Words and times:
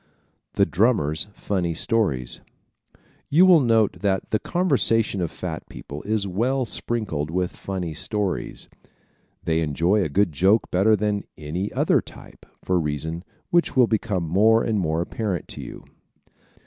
The 0.53 0.65
Drummers' 0.65 1.27
Funny 1.31 1.75
Stories¶ 1.75 2.41
You 3.29 3.45
will 3.45 3.59
note 3.59 3.99
that 4.01 4.31
the 4.31 4.39
conversation 4.39 5.21
of 5.21 5.29
fat 5.29 5.69
people 5.69 6.01
is 6.01 6.25
well 6.25 6.65
sprinkled 6.65 7.29
with 7.29 7.55
funny 7.55 7.93
stories. 7.93 8.67
They 9.43 9.59
enjoy 9.61 10.01
a 10.01 10.09
good 10.09 10.31
joke 10.31 10.71
better 10.71 10.95
than 10.95 11.25
any 11.37 11.71
other 11.71 12.01
type, 12.01 12.47
for 12.63 12.77
a 12.77 12.79
reason 12.79 13.23
which 13.51 13.75
will 13.75 13.85
become 13.85 14.23
more 14.27 14.63
and 14.63 14.79
more 14.79 15.01
apparent 15.03 15.47
to 15.49 15.61
you. 15.61 15.85